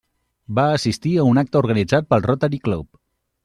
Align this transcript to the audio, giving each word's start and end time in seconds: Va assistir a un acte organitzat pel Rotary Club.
Va 0.59 0.63
assistir 0.77 1.11
a 1.17 1.27
un 1.33 1.41
acte 1.43 1.61
organitzat 1.61 2.11
pel 2.15 2.27
Rotary 2.29 2.65
Club. 2.69 3.03